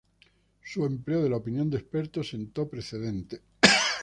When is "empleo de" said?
0.87-1.29